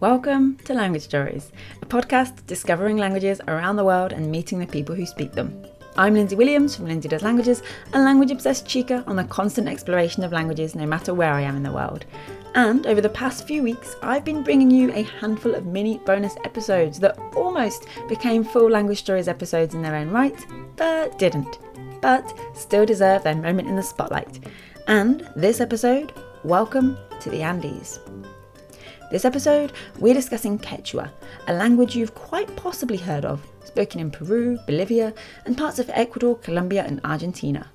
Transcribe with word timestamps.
Welcome 0.00 0.56
to 0.64 0.72
Language 0.72 1.02
Stories, 1.02 1.52
a 1.82 1.84
podcast 1.84 2.46
discovering 2.46 2.96
languages 2.96 3.38
around 3.48 3.76
the 3.76 3.84
world 3.84 4.14
and 4.14 4.32
meeting 4.32 4.58
the 4.58 4.66
people 4.66 4.94
who 4.94 5.04
speak 5.04 5.32
them. 5.32 5.62
I'm 5.94 6.14
Lindsay 6.14 6.36
Williams 6.36 6.74
from 6.74 6.86
Lindsay 6.86 7.06
Does 7.06 7.20
Languages, 7.20 7.62
a 7.92 8.00
language 8.00 8.30
obsessed 8.30 8.66
chica 8.66 9.04
on 9.06 9.16
the 9.16 9.24
constant 9.24 9.68
exploration 9.68 10.24
of 10.24 10.32
languages 10.32 10.74
no 10.74 10.86
matter 10.86 11.12
where 11.12 11.34
I 11.34 11.42
am 11.42 11.54
in 11.54 11.62
the 11.62 11.70
world. 11.70 12.06
And 12.54 12.86
over 12.86 13.02
the 13.02 13.10
past 13.10 13.46
few 13.46 13.62
weeks, 13.62 13.94
I've 14.00 14.24
been 14.24 14.42
bringing 14.42 14.70
you 14.70 14.90
a 14.94 15.02
handful 15.02 15.54
of 15.54 15.66
mini 15.66 15.98
bonus 15.98 16.34
episodes 16.44 16.98
that 17.00 17.18
almost 17.36 17.86
became 18.08 18.42
full 18.42 18.70
Language 18.70 19.00
Stories 19.00 19.28
episodes 19.28 19.74
in 19.74 19.82
their 19.82 19.96
own 19.96 20.08
right, 20.08 20.46
but 20.76 21.18
didn't. 21.18 21.58
But 22.00 22.34
still 22.54 22.86
deserve 22.86 23.22
their 23.22 23.36
moment 23.36 23.68
in 23.68 23.76
the 23.76 23.82
spotlight. 23.82 24.48
And 24.86 25.28
this 25.36 25.60
episode, 25.60 26.14
welcome 26.42 26.96
to 27.20 27.28
the 27.28 27.42
Andes. 27.42 28.00
This 29.10 29.24
episode, 29.24 29.72
we're 29.98 30.14
discussing 30.14 30.56
Quechua, 30.56 31.10
a 31.48 31.52
language 31.52 31.96
you've 31.96 32.14
quite 32.14 32.54
possibly 32.54 32.96
heard 32.96 33.24
of, 33.24 33.44
spoken 33.64 33.98
in 33.98 34.12
Peru, 34.12 34.56
Bolivia, 34.68 35.12
and 35.44 35.58
parts 35.58 35.80
of 35.80 35.90
Ecuador, 35.90 36.38
Colombia, 36.38 36.84
and 36.84 37.00
Argentina. 37.02 37.72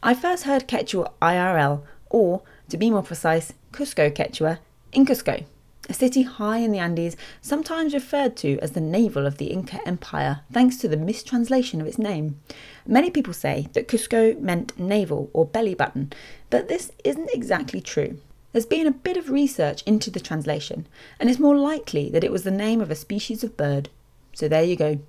I 0.00 0.14
first 0.14 0.44
heard 0.44 0.68
Quechua 0.68 1.10
IRL, 1.20 1.82
or, 2.08 2.42
to 2.68 2.76
be 2.76 2.88
more 2.88 3.02
precise, 3.02 3.52
Cusco 3.72 4.14
Quechua, 4.14 4.60
in 4.92 5.04
Cusco, 5.04 5.44
a 5.88 5.92
city 5.92 6.22
high 6.22 6.58
in 6.58 6.70
the 6.70 6.78
Andes, 6.78 7.16
sometimes 7.40 7.92
referred 7.92 8.36
to 8.36 8.56
as 8.60 8.70
the 8.72 8.80
navel 8.80 9.26
of 9.26 9.38
the 9.38 9.46
Inca 9.46 9.80
Empire, 9.84 10.42
thanks 10.52 10.76
to 10.76 10.86
the 10.86 10.96
mistranslation 10.96 11.80
of 11.80 11.88
its 11.88 11.98
name. 11.98 12.38
Many 12.86 13.10
people 13.10 13.32
say 13.32 13.66
that 13.72 13.88
Cusco 13.88 14.38
meant 14.38 14.78
navel 14.78 15.30
or 15.32 15.46
belly 15.46 15.74
button, 15.74 16.12
but 16.48 16.68
this 16.68 16.92
isn't 17.02 17.34
exactly 17.34 17.80
true. 17.80 18.20
There's 18.54 18.66
been 18.66 18.86
a 18.86 18.92
bit 18.92 19.16
of 19.16 19.30
research 19.30 19.82
into 19.82 20.12
the 20.12 20.20
translation, 20.20 20.86
and 21.18 21.28
it's 21.28 21.40
more 21.40 21.56
likely 21.56 22.08
that 22.10 22.22
it 22.22 22.30
was 22.30 22.44
the 22.44 22.52
name 22.52 22.80
of 22.80 22.88
a 22.88 22.94
species 22.94 23.42
of 23.42 23.56
bird. 23.56 23.88
So 24.32 24.46
there 24.46 24.62
you 24.62 24.76
go. 24.76 25.00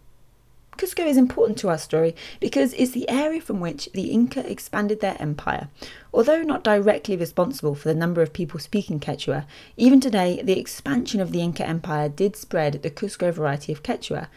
Cusco 0.79 1.05
is 1.05 1.15
important 1.15 1.59
to 1.59 1.69
our 1.69 1.77
story 1.77 2.15
because 2.39 2.73
it's 2.73 2.93
the 2.93 3.07
area 3.07 3.39
from 3.39 3.59
which 3.59 3.87
the 3.93 4.09
Inca 4.09 4.49
expanded 4.51 4.99
their 4.99 5.15
empire. 5.21 5.69
Although 6.11 6.41
not 6.41 6.63
directly 6.63 7.15
responsible 7.15 7.75
for 7.75 7.87
the 7.87 7.93
number 7.93 8.23
of 8.23 8.33
people 8.33 8.59
speaking 8.59 8.99
Quechua, 8.99 9.45
even 9.77 10.01
today 10.01 10.41
the 10.43 10.59
expansion 10.59 11.21
of 11.21 11.31
the 11.31 11.41
Inca 11.41 11.67
Empire 11.67 12.09
did 12.09 12.35
spread 12.35 12.81
the 12.81 12.89
Cusco 12.89 13.31
variety 13.31 13.71
of 13.71 13.83
Quechua, 13.83 14.27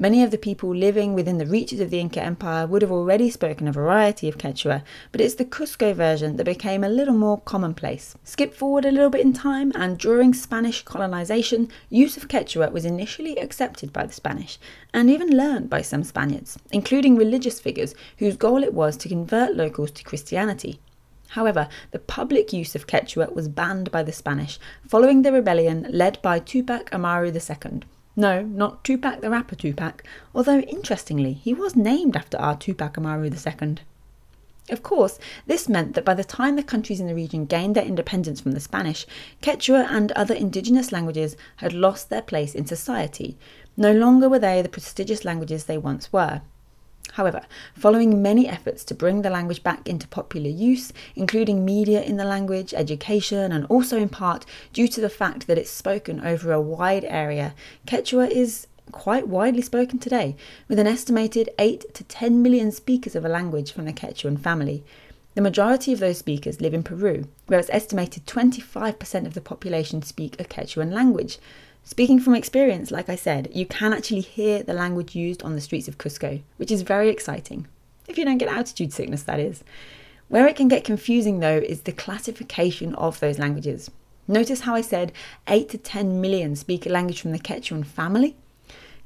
Many 0.00 0.22
of 0.22 0.30
the 0.30 0.38
people 0.38 0.72
living 0.72 1.12
within 1.14 1.38
the 1.38 1.46
reaches 1.46 1.80
of 1.80 1.90
the 1.90 1.98
Inca 1.98 2.22
Empire 2.22 2.68
would 2.68 2.82
have 2.82 2.92
already 2.92 3.30
spoken 3.30 3.66
a 3.66 3.72
variety 3.72 4.28
of 4.28 4.38
Quechua, 4.38 4.84
but 5.10 5.20
it's 5.20 5.34
the 5.34 5.44
Cusco 5.44 5.92
version 5.92 6.36
that 6.36 6.44
became 6.44 6.84
a 6.84 6.88
little 6.88 7.14
more 7.14 7.40
commonplace. 7.40 8.14
Skip 8.22 8.54
forward 8.54 8.84
a 8.84 8.92
little 8.92 9.10
bit 9.10 9.22
in 9.22 9.32
time, 9.32 9.72
and 9.74 9.98
during 9.98 10.32
Spanish 10.32 10.84
colonization, 10.84 11.68
use 11.90 12.16
of 12.16 12.28
Quechua 12.28 12.70
was 12.70 12.84
initially 12.84 13.38
accepted 13.38 13.92
by 13.92 14.06
the 14.06 14.12
Spanish 14.12 14.60
and 14.94 15.10
even 15.10 15.36
learned 15.36 15.68
by 15.68 15.82
some 15.82 16.04
Spaniards, 16.04 16.60
including 16.70 17.16
religious 17.16 17.58
figures 17.58 17.96
whose 18.18 18.36
goal 18.36 18.62
it 18.62 18.74
was 18.74 18.96
to 18.98 19.08
convert 19.08 19.56
locals 19.56 19.90
to 19.90 20.04
Christianity. 20.04 20.78
However, 21.30 21.68
the 21.90 21.98
public 21.98 22.52
use 22.52 22.76
of 22.76 22.86
Quechua 22.86 23.34
was 23.34 23.48
banned 23.48 23.90
by 23.90 24.04
the 24.04 24.12
Spanish 24.12 24.60
following 24.86 25.22
the 25.22 25.32
rebellion 25.32 25.88
led 25.90 26.22
by 26.22 26.38
Tupac 26.38 26.88
Amaru 26.94 27.32
II. 27.32 27.80
No, 28.18 28.42
not 28.42 28.82
Tupac 28.82 29.20
the 29.20 29.30
rapper 29.30 29.54
Tupac, 29.54 30.02
although 30.34 30.58
interestingly, 30.58 31.34
he 31.34 31.54
was 31.54 31.76
named 31.76 32.16
after 32.16 32.36
our 32.36 32.56
Tupac 32.56 32.98
Amaru 32.98 33.30
II. 33.30 33.76
Of 34.70 34.82
course, 34.82 35.20
this 35.46 35.68
meant 35.68 35.94
that 35.94 36.04
by 36.04 36.14
the 36.14 36.24
time 36.24 36.56
the 36.56 36.64
countries 36.64 36.98
in 36.98 37.06
the 37.06 37.14
region 37.14 37.46
gained 37.46 37.76
their 37.76 37.84
independence 37.84 38.40
from 38.40 38.50
the 38.50 38.60
Spanish, 38.60 39.06
Quechua 39.40 39.86
and 39.88 40.10
other 40.12 40.34
indigenous 40.34 40.90
languages 40.90 41.36
had 41.58 41.72
lost 41.72 42.10
their 42.10 42.20
place 42.20 42.56
in 42.56 42.66
society. 42.66 43.38
No 43.76 43.92
longer 43.92 44.28
were 44.28 44.40
they 44.40 44.62
the 44.62 44.68
prestigious 44.68 45.24
languages 45.24 45.66
they 45.66 45.78
once 45.78 46.12
were. 46.12 46.40
However, 47.18 47.42
following 47.74 48.22
many 48.22 48.46
efforts 48.46 48.84
to 48.84 48.94
bring 48.94 49.22
the 49.22 49.28
language 49.28 49.64
back 49.64 49.88
into 49.88 50.06
popular 50.06 50.50
use, 50.50 50.92
including 51.16 51.64
media 51.64 52.00
in 52.00 52.16
the 52.16 52.24
language, 52.24 52.72
education, 52.72 53.50
and 53.50 53.66
also 53.66 53.98
in 53.98 54.08
part 54.08 54.46
due 54.72 54.86
to 54.86 55.00
the 55.00 55.08
fact 55.08 55.48
that 55.48 55.58
it's 55.58 55.68
spoken 55.68 56.24
over 56.24 56.52
a 56.52 56.60
wide 56.60 57.04
area, 57.04 57.56
Quechua 57.88 58.30
is 58.30 58.68
quite 58.92 59.26
widely 59.26 59.62
spoken 59.62 59.98
today, 59.98 60.36
with 60.68 60.78
an 60.78 60.86
estimated 60.86 61.50
8 61.58 61.92
to 61.92 62.04
10 62.04 62.40
million 62.40 62.70
speakers 62.70 63.16
of 63.16 63.24
a 63.24 63.28
language 63.28 63.72
from 63.72 63.86
the 63.86 63.92
Quechuan 63.92 64.38
family. 64.38 64.84
The 65.34 65.40
majority 65.40 65.92
of 65.92 65.98
those 65.98 66.18
speakers 66.18 66.60
live 66.60 66.72
in 66.72 66.84
Peru, 66.84 67.24
where 67.48 67.58
it's 67.58 67.70
estimated 67.70 68.26
25% 68.26 69.26
of 69.26 69.34
the 69.34 69.40
population 69.40 70.02
speak 70.02 70.40
a 70.40 70.44
Quechuan 70.44 70.92
language. 70.92 71.38
Speaking 71.88 72.20
from 72.20 72.34
experience, 72.34 72.90
like 72.90 73.08
I 73.08 73.16
said, 73.16 73.48
you 73.54 73.64
can 73.64 73.94
actually 73.94 74.20
hear 74.20 74.62
the 74.62 74.74
language 74.74 75.14
used 75.14 75.42
on 75.42 75.54
the 75.54 75.60
streets 75.62 75.88
of 75.88 75.96
Cusco, 75.96 76.42
which 76.58 76.70
is 76.70 76.82
very 76.82 77.08
exciting. 77.08 77.66
If 78.06 78.18
you 78.18 78.26
don't 78.26 78.36
get 78.36 78.50
altitude 78.50 78.92
sickness, 78.92 79.22
that 79.22 79.40
is. 79.40 79.64
Where 80.28 80.46
it 80.46 80.54
can 80.54 80.68
get 80.68 80.84
confusing 80.84 81.40
though 81.40 81.56
is 81.56 81.80
the 81.80 81.92
classification 81.92 82.94
of 82.96 83.20
those 83.20 83.38
languages. 83.38 83.90
Notice 84.28 84.60
how 84.60 84.74
I 84.74 84.82
said 84.82 85.12
8 85.46 85.70
to 85.70 85.78
10 85.78 86.20
million 86.20 86.56
speak 86.56 86.84
a 86.84 86.90
language 86.90 87.22
from 87.22 87.32
the 87.32 87.38
Quechuan 87.38 87.86
family? 87.86 88.36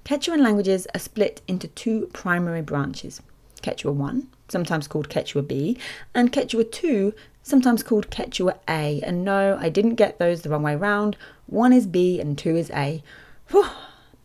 Quechuan 0.04 0.40
languages 0.42 0.88
are 0.92 0.98
split 0.98 1.40
into 1.46 1.68
two 1.68 2.10
primary 2.12 2.62
branches 2.62 3.22
Quechua 3.62 3.94
1, 3.94 4.26
sometimes 4.48 4.88
called 4.88 5.08
Quechua 5.08 5.46
B, 5.46 5.78
and 6.16 6.32
Quechua 6.32 6.68
2, 6.68 7.14
sometimes 7.42 7.82
called 7.82 8.10
Quechua 8.10 8.58
A. 8.68 9.00
And 9.02 9.24
no, 9.24 9.56
I 9.60 9.68
didn't 9.68 9.94
get 9.94 10.18
those 10.18 10.42
the 10.42 10.50
wrong 10.50 10.62
way 10.62 10.76
round. 10.76 11.16
One 11.52 11.74
is 11.74 11.86
B 11.86 12.18
and 12.18 12.38
two 12.38 12.56
is 12.56 12.70
A. 12.70 13.02
Whew. 13.50 13.66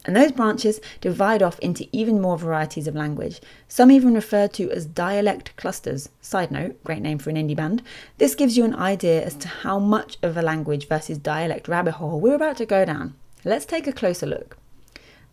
And 0.06 0.16
those 0.16 0.32
branches 0.32 0.80
divide 1.02 1.44
off 1.44 1.60
into 1.60 1.90
even 1.92 2.22
more 2.22 2.38
varieties 2.38 2.88
of 2.88 2.96
language, 2.96 3.42
some 3.68 3.92
even 3.92 4.14
referred 4.14 4.54
to 4.54 4.72
as 4.72 4.86
dialect 4.86 5.54
clusters. 5.58 6.08
Side 6.22 6.52
note, 6.52 6.82
great 6.86 7.02
name 7.02 7.18
for 7.18 7.30
an 7.30 7.36
indie 7.36 7.54
band. 7.54 7.84
This 8.18 8.34
gives 8.34 8.56
you 8.56 8.64
an 8.64 8.74
idea 8.74 9.26
as 9.26 9.36
to 9.36 9.50
how 9.50 9.78
much 9.78 10.18
of 10.24 10.38
a 10.38 10.42
language 10.42 10.88
versus 10.88 11.18
dialect 11.18 11.68
rabbit 11.68 11.96
hole 11.96 12.22
we're 12.22 12.36
about 12.36 12.56
to 12.58 12.66
go 12.66 12.86
down. 12.86 13.14
Let's 13.44 13.66
take 13.66 13.88
a 13.88 13.92
closer 13.92 14.26
look. 14.26 14.58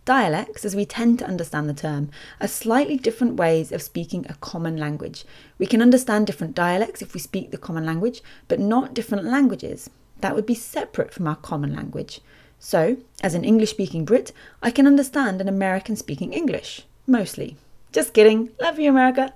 Dialects, 0.05 0.65
as 0.65 0.75
we 0.75 0.85
tend 0.85 1.21
to 1.21 1.27
understand 1.29 1.69
the 1.69 1.75
term, 1.75 2.11
are 2.41 2.49
slightly 2.49 2.97
different 2.97 3.37
ways 3.37 3.71
of 3.71 3.81
speaking 3.81 4.27
a 4.29 4.35
common 4.35 4.77
language. 4.79 5.25
We 5.59 5.67
can 5.67 5.81
understand 5.81 6.27
different 6.27 6.57
dialects 6.57 7.03
if 7.03 7.15
we 7.15 7.21
speak 7.21 7.53
the 7.53 7.57
common 7.57 7.87
language, 7.87 8.21
but 8.49 8.59
not 8.59 8.95
different 8.95 9.27
languages. 9.27 9.89
That 10.25 10.35
would 10.35 10.47
be 10.47 10.55
separate 10.55 11.13
from 11.13 11.27
our 11.27 11.37
common 11.37 11.77
language. 11.77 12.23
So, 12.59 12.97
as 13.23 13.35
an 13.35 13.45
English 13.45 13.69
speaking 13.69 14.07
Brit, 14.07 14.33
I 14.63 14.71
can 14.71 14.87
understand 14.87 15.39
an 15.39 15.51
American 15.51 15.97
speaking 15.97 16.33
English, 16.33 16.87
mostly. 17.07 17.59
Just 17.93 18.15
kidding, 18.15 18.49
love 18.59 18.79
you, 18.79 18.89
America. 18.89 19.35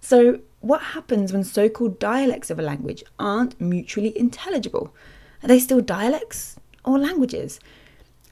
So, 0.00 0.40
what 0.60 0.80
happens 0.96 1.34
when 1.34 1.44
so 1.44 1.68
called 1.68 1.98
dialects 1.98 2.48
of 2.48 2.58
a 2.58 2.62
language 2.62 3.04
aren't 3.18 3.60
mutually 3.60 4.18
intelligible? 4.18 4.94
Are 5.42 5.48
they 5.48 5.58
still 5.58 5.82
dialects 5.82 6.56
or 6.82 6.98
languages? 6.98 7.60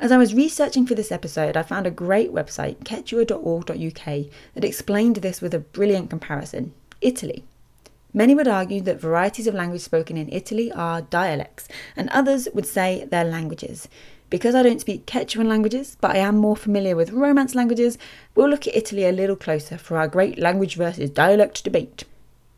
As 0.00 0.10
I 0.10 0.16
was 0.16 0.32
researching 0.32 0.86
for 0.86 0.94
this 0.94 1.12
episode, 1.12 1.54
I 1.54 1.62
found 1.62 1.86
a 1.86 1.90
great 1.90 2.32
website, 2.32 2.76
quechua.org.uk, 2.78 4.26
that 4.54 4.64
explained 4.64 5.16
this 5.16 5.42
with 5.42 5.52
a 5.52 5.58
brilliant 5.58 6.08
comparison 6.08 6.72
Italy. 7.02 7.44
Many 8.16 8.34
would 8.34 8.48
argue 8.48 8.80
that 8.82 9.00
varieties 9.00 9.48
of 9.48 9.54
language 9.54 9.82
spoken 9.82 10.16
in 10.16 10.32
Italy 10.32 10.70
are 10.72 11.02
dialects, 11.02 11.68
and 11.96 12.08
others 12.10 12.48
would 12.54 12.64
say 12.64 13.06
they're 13.10 13.24
languages. 13.24 13.88
Because 14.30 14.54
I 14.54 14.62
don't 14.62 14.80
speak 14.80 15.04
Quechuan 15.04 15.48
languages, 15.48 15.96
but 16.00 16.12
I 16.12 16.18
am 16.18 16.36
more 16.36 16.56
familiar 16.56 16.96
with 16.96 17.10
Romance 17.10 17.54
languages, 17.54 17.98
we'll 18.34 18.48
look 18.48 18.66
at 18.66 18.76
Italy 18.76 19.04
a 19.04 19.12
little 19.12 19.36
closer 19.36 19.76
for 19.76 19.98
our 19.98 20.08
great 20.08 20.38
language 20.38 20.76
versus 20.76 21.10
dialect 21.10 21.64
debate. 21.64 22.04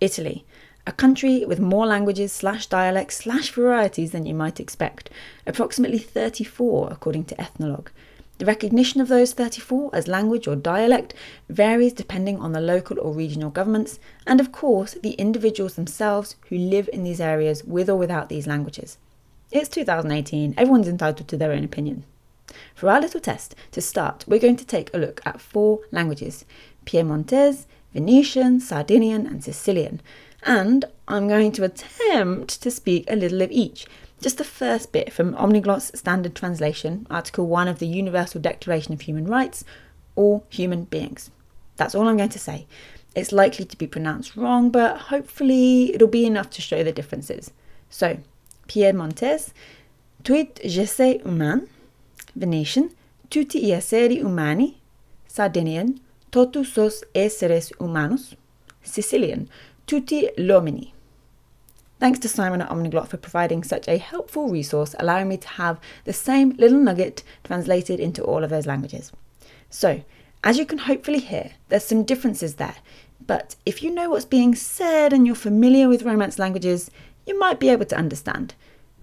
Italy 0.00 0.44
a 0.86 0.92
country 0.92 1.44
with 1.44 1.58
more 1.58 1.86
languages 1.86 2.32
slash 2.32 2.66
dialects 2.66 3.16
slash 3.16 3.50
varieties 3.50 4.12
than 4.12 4.24
you 4.24 4.34
might 4.34 4.60
expect, 4.60 5.10
approximately 5.46 5.98
34 5.98 6.88
according 6.92 7.24
to 7.24 7.40
Ethnologue. 7.40 7.90
The 8.38 8.44
recognition 8.44 9.00
of 9.00 9.08
those 9.08 9.32
34 9.32 9.90
as 9.94 10.08
language 10.08 10.46
or 10.46 10.56
dialect 10.56 11.14
varies 11.48 11.94
depending 11.94 12.38
on 12.38 12.52
the 12.52 12.60
local 12.60 13.00
or 13.00 13.12
regional 13.12 13.48
governments, 13.48 13.98
and 14.26 14.40
of 14.40 14.52
course, 14.52 14.92
the 15.02 15.12
individuals 15.12 15.74
themselves 15.74 16.36
who 16.50 16.58
live 16.58 16.90
in 16.92 17.02
these 17.02 17.20
areas 17.20 17.64
with 17.64 17.88
or 17.88 17.96
without 17.96 18.28
these 18.28 18.46
languages. 18.46 18.98
It's 19.50 19.70
2018, 19.70 20.54
everyone's 20.58 20.88
entitled 20.88 21.28
to 21.28 21.36
their 21.38 21.52
own 21.52 21.64
opinion. 21.64 22.04
For 22.74 22.90
our 22.90 23.00
little 23.00 23.20
test, 23.20 23.54
to 23.72 23.80
start, 23.80 24.24
we're 24.28 24.38
going 24.38 24.56
to 24.56 24.66
take 24.66 24.92
a 24.92 24.98
look 24.98 25.22
at 25.24 25.40
four 25.40 25.80
languages 25.90 26.44
Piemontese, 26.84 27.66
Venetian, 27.94 28.60
Sardinian, 28.60 29.26
and 29.26 29.42
Sicilian, 29.42 30.02
and 30.42 30.84
I'm 31.08 31.26
going 31.26 31.52
to 31.52 31.64
attempt 31.64 32.60
to 32.62 32.70
speak 32.70 33.04
a 33.08 33.16
little 33.16 33.40
of 33.40 33.50
each. 33.50 33.86
Just 34.20 34.38
the 34.38 34.44
first 34.44 34.92
bit 34.92 35.12
from 35.12 35.34
Omniglot's 35.34 35.98
Standard 35.98 36.34
Translation, 36.34 37.06
Article 37.10 37.46
1 37.46 37.68
of 37.68 37.78
the 37.78 37.86
Universal 37.86 38.40
Declaration 38.40 38.94
of 38.94 39.02
Human 39.02 39.26
Rights 39.26 39.64
all 40.16 40.44
human 40.48 40.84
beings. 40.84 41.30
That's 41.76 41.94
all 41.94 42.08
I'm 42.08 42.16
going 42.16 42.30
to 42.30 42.38
say. 42.38 42.66
It's 43.14 43.32
likely 43.32 43.64
to 43.66 43.78
be 43.78 43.86
pronounced 43.86 44.36
wrong, 44.36 44.70
but 44.70 44.98
hopefully 44.98 45.94
it'll 45.94 46.08
be 46.08 46.26
enough 46.26 46.50
to 46.50 46.62
show 46.62 46.82
the 46.82 46.92
differences. 46.92 47.52
So, 47.88 48.18
Piemontese, 48.66 49.52
Tuit 50.24 50.60
je 50.64 50.86
sais 50.86 51.20
humain, 51.22 51.68
Venetian, 52.34 52.90
tutti 53.30 53.60
gli 53.60 53.72
esseri 53.72 54.20
umani. 54.22 54.74
Sardinian, 55.28 56.00
totus 56.30 56.76
os 56.78 57.04
esseres 57.14 57.72
humanos. 57.78 58.34
Sicilian, 58.82 59.48
tutti 59.86 60.28
l'uomini. 60.36 60.92
Thanks 61.98 62.18
to 62.18 62.28
Simon 62.28 62.60
at 62.60 62.68
Omniglot 62.68 63.08
for 63.08 63.16
providing 63.16 63.64
such 63.64 63.88
a 63.88 63.96
helpful 63.96 64.48
resource, 64.48 64.94
allowing 64.98 65.28
me 65.28 65.38
to 65.38 65.48
have 65.48 65.80
the 66.04 66.12
same 66.12 66.50
little 66.58 66.78
nugget 66.78 67.22
translated 67.42 67.98
into 68.00 68.22
all 68.22 68.44
of 68.44 68.50
those 68.50 68.66
languages. 68.66 69.12
So, 69.70 70.02
as 70.44 70.58
you 70.58 70.66
can 70.66 70.78
hopefully 70.78 71.20
hear, 71.20 71.52
there's 71.70 71.84
some 71.84 72.04
differences 72.04 72.56
there, 72.56 72.76
but 73.26 73.56
if 73.64 73.82
you 73.82 73.90
know 73.90 74.10
what's 74.10 74.26
being 74.26 74.54
said 74.54 75.14
and 75.14 75.26
you're 75.26 75.34
familiar 75.34 75.88
with 75.88 76.02
Romance 76.02 76.38
languages, 76.38 76.90
you 77.26 77.38
might 77.38 77.58
be 77.58 77.70
able 77.70 77.86
to 77.86 77.96
understand. 77.96 78.54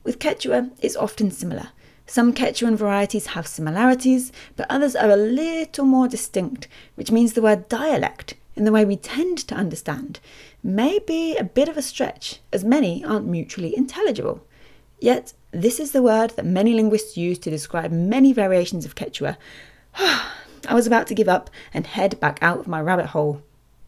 With 0.04 0.20
Quechua, 0.20 0.70
it's 0.80 0.96
often 0.96 1.32
similar. 1.32 1.70
Some 2.06 2.32
Quechuan 2.32 2.76
varieties 2.76 3.28
have 3.28 3.48
similarities, 3.48 4.32
but 4.56 4.68
others 4.70 4.96
are 4.96 5.10
a 5.10 5.18
little 5.18 5.86
more 5.86 6.08
distinct, 6.08 6.68
which 6.96 7.12
means 7.12 7.34
the 7.34 7.42
word 7.42 7.68
dialect, 7.70 8.36
in 8.56 8.66
the 8.66 8.72
way 8.72 8.86
we 8.86 8.96
tend 8.96 9.38
to 9.40 9.56
understand, 9.56 10.20
may 10.62 11.00
be 11.00 11.36
a 11.36 11.44
bit 11.44 11.68
of 11.68 11.78
a 11.78 11.82
stretch, 11.82 12.40
as 12.52 12.64
many 12.64 13.04
aren't 13.04 13.26
mutually 13.26 13.76
intelligible. 13.76 14.46
Yet, 15.00 15.34
this 15.52 15.80
is 15.80 15.92
the 15.92 16.02
word 16.02 16.32
that 16.32 16.46
many 16.46 16.74
linguists 16.74 17.18
use 17.18 17.38
to 17.40 17.50
describe 17.50 17.92
many 17.92 18.32
variations 18.34 18.86
of 18.86 18.96
Quechua. 18.96 19.38
I 19.96 20.74
was 20.74 20.88
about 20.88 21.08
to 21.08 21.16
give 21.16 21.28
up 21.28 21.50
and 21.74 21.86
head 21.86 22.20
back 22.20 22.40
out 22.42 22.60
of 22.60 22.68
my 22.68 22.82
rabbit 22.82 23.08
hole. 23.08 23.42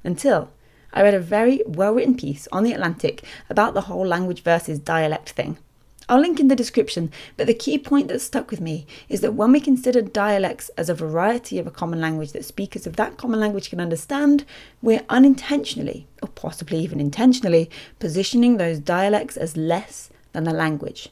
Until 0.04 0.52
I 0.94 1.02
read 1.02 1.14
a 1.14 1.20
very 1.20 1.62
well 1.66 1.94
written 1.94 2.16
piece 2.16 2.48
on 2.52 2.64
The 2.64 2.74
Atlantic 2.74 3.24
about 3.50 3.74
the 3.74 3.82
whole 3.82 4.06
language 4.06 4.44
versus 4.44 4.80
dialect 4.80 5.32
thing. 5.32 5.58
I'll 6.08 6.20
link 6.20 6.40
in 6.40 6.50
the 6.50 6.56
description, 6.56 7.12
but 7.36 7.48
the 7.48 7.54
key 7.54 7.80
point 7.80 8.10
that 8.10 8.20
stuck 8.20 8.52
with 8.52 8.62
me 8.62 8.86
is 9.10 9.22
that 9.22 9.34
when 9.34 9.52
we 9.52 9.60
consider 9.60 10.02
dialects 10.02 10.70
as 10.78 10.88
a 10.88 10.94
variety 10.94 11.58
of 11.58 11.66
a 11.66 11.72
common 11.72 12.00
language 12.00 12.32
that 12.34 12.46
speakers 12.46 12.86
of 12.86 12.96
that 12.98 13.18
common 13.18 13.40
language 13.40 13.72
can 13.72 13.80
understand, 13.80 14.46
we're 14.84 15.04
unintentionally, 15.10 16.08
or 16.22 16.30
possibly 16.30 16.78
even 16.80 17.00
intentionally, 17.00 17.72
positioning 17.98 18.58
those 18.58 18.80
dialects 18.80 19.36
as 19.36 19.58
less 19.58 20.12
than 20.34 20.44
the 20.44 20.54
language. 20.54 21.10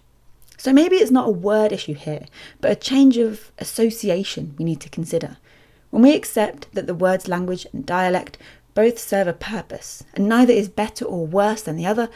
So 0.58 0.72
maybe 0.72 0.98
it's 0.98 1.12
not 1.12 1.28
a 1.28 1.32
word 1.32 1.72
issue 1.72 1.96
here, 1.96 2.26
but 2.62 2.72
a 2.72 2.76
change 2.76 3.18
of 3.18 3.52
association 3.58 4.54
we 4.60 4.66
need 4.66 4.80
to 4.82 4.90
consider. 4.90 5.38
When 5.90 6.04
we 6.04 6.16
accept 6.16 6.72
that 6.74 6.88
the 6.88 6.96
words 6.96 7.28
language 7.28 7.66
and 7.74 7.86
dialect 7.86 8.38
both 8.76 8.98
serve 9.00 9.28
a 9.28 9.34
purpose, 9.34 10.04
and 10.14 10.30
neither 10.30 10.54
is 10.54 10.70
better 10.70 11.06
or 11.06 11.26
worse 11.26 11.64
than 11.64 11.78
the 11.78 11.86
other, 11.86 12.10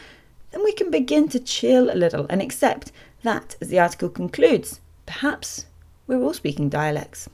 then 0.58 0.64
we 0.64 0.72
can 0.72 0.90
begin 0.90 1.28
to 1.28 1.38
chill 1.38 1.88
a 1.88 1.94
little 1.94 2.26
and 2.28 2.42
accept 2.42 2.90
that, 3.22 3.54
as 3.60 3.68
the 3.68 3.78
article 3.78 4.08
concludes, 4.08 4.80
perhaps 5.06 5.66
we're 6.08 6.20
all 6.20 6.34
speaking 6.34 6.68
dialects. 6.68 7.28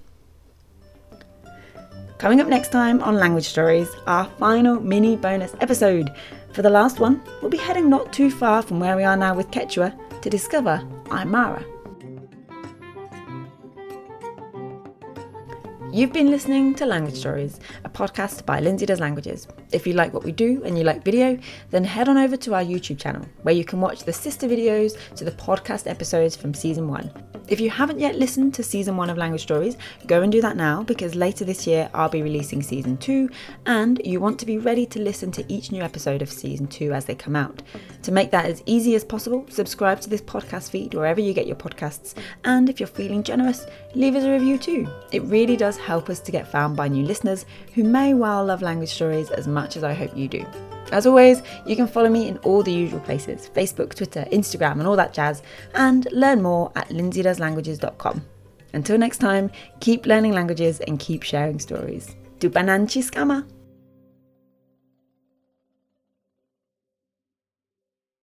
Coming 2.19 2.43
up 2.43 2.49
next 2.49 2.71
time 2.71 3.03
on 3.03 3.15
Language 3.15 3.49
Stories, 3.49 3.89
our 4.07 4.27
final 4.39 4.79
mini 4.79 5.17
bonus 5.17 5.55
episode. 5.63 6.15
For 6.53 6.61
the 6.61 6.69
last 6.69 7.01
one, 7.01 7.23
we'll 7.41 7.51
be 7.51 7.57
heading 7.57 7.89
not 7.89 8.13
too 8.13 8.31
far 8.31 8.61
from 8.61 8.79
where 8.79 8.95
we 8.95 9.05
are 9.05 9.17
now 9.17 9.35
with 9.35 9.51
Quechua 9.51 10.21
to 10.21 10.29
discover 10.29 10.87
Aymara. 11.07 11.74
You've 15.95 16.13
been 16.13 16.29
listening 16.29 16.75
to 16.75 16.87
Language 16.87 17.15
Stories, 17.15 17.61
a 17.85 17.89
podcast 17.89 18.45
by 18.45 18.59
Lindsay 18.59 18.85
Does 18.85 18.99
Languages. 18.99 19.47
If 19.71 19.87
you 19.87 19.93
like 19.93 20.13
what 20.13 20.25
we 20.25 20.33
do 20.33 20.61
and 20.65 20.77
you 20.77 20.83
like 20.83 21.05
video, 21.05 21.39
then 21.71 21.85
head 21.85 22.09
on 22.09 22.19
over 22.19 22.37
to 22.37 22.55
our 22.55 22.65
YouTube 22.65 22.99
channel, 22.99 23.25
where 23.43 23.55
you 23.55 23.65
can 23.65 23.81
watch 23.81 24.03
the 24.03 24.13
sister 24.13 24.49
videos 24.49 24.99
to 25.15 25.25
the 25.25 25.31
podcast 25.31 25.89
episodes 25.89 26.35
from 26.35 26.53
season 26.53 26.89
one. 26.89 27.13
If 27.47 27.61
you 27.61 27.69
haven't 27.69 28.01
yet 28.01 28.19
listened 28.19 28.55
to 28.55 28.63
season 28.63 28.97
one 28.97 29.11
of 29.11 29.19
Language 29.19 29.43
Stories, 29.43 29.77
go 30.07 30.23
and 30.23 30.33
do 30.33 30.41
that 30.41 30.57
now 30.57 30.83
because 30.83 31.15
later 31.15 31.45
this 31.45 31.67
year 31.67 31.91
I'll 31.93 32.09
be 32.09 32.23
releasing 32.23 32.63
season 32.63 32.97
two, 32.97 33.29
and 33.67 34.01
you 34.03 34.19
want 34.19 34.39
to 34.39 34.47
be 34.47 34.57
ready 34.57 34.87
to 34.87 34.99
listen 34.99 35.31
to 35.33 35.53
each 35.53 35.71
new 35.71 35.83
episode 35.83 36.23
of 36.23 36.31
season 36.33 36.67
two 36.67 36.95
as 36.95 37.05
they 37.05 37.15
come 37.15 37.37
out. 37.37 37.63
To 38.05 38.13
make 38.13 38.31
that 38.31 38.47
as 38.47 38.63
easy 38.65 38.95
as 38.95 39.05
possible, 39.05 39.45
subscribe 39.51 40.01
to 40.01 40.09
this 40.09 40.23
podcast 40.23 40.71
feed 40.71 40.95
wherever 40.95 41.21
you 41.21 41.35
get 41.35 41.47
your 41.47 41.57
podcasts, 41.57 42.15
and 42.45 42.71
if 42.71 42.81
you're 42.81 42.87
feeling 42.87 43.23
generous, 43.23 43.67
leave 43.95 44.15
us 44.15 44.25
a 44.25 44.33
review 44.33 44.57
too. 44.57 44.89
It 45.13 45.23
really 45.25 45.57
does 45.57 45.77
help 45.77 46.09
us 46.09 46.21
to 46.21 46.33
get 46.33 46.51
found 46.51 46.79
by 46.79 46.89
new 46.89 47.05
listeners 47.05 47.45
who 47.75 47.85
may 47.85 48.15
well 48.15 48.47
love 48.47 48.63
language 48.63 48.95
stories 48.95 49.31
as 49.31 49.47
much 49.47 49.77
as 49.77 49.85
I 49.85 49.93
hope 49.93 50.17
you 50.17 50.29
do. 50.29 50.47
As 50.95 51.07
always, 51.07 51.43
you 51.67 51.75
can 51.75 51.89
follow 51.89 52.09
me 52.09 52.29
in 52.29 52.39
all 52.39 52.63
the 52.63 52.73
usual 52.73 53.01
places 53.01 53.51
Facebook, 53.53 53.97
Twitter, 53.97 54.25
Instagram, 54.31 54.79
and 54.79 54.87
all 54.87 54.95
that 54.95 55.13
jazz, 55.13 55.43
and 55.75 56.07
learn 56.13 56.41
more 56.41 56.71
at 56.77 56.89
lindsaydoeslanguages.com. 56.91 58.25
Until 58.73 58.97
next 58.97 59.19
time, 59.19 59.51
keep 59.81 60.07
learning 60.07 60.33
languages 60.35 60.79
and 60.81 61.01
keep 61.01 61.25
sharing 61.25 61.59
stories. 61.59 62.15
Tupananchiskama! 62.39 63.45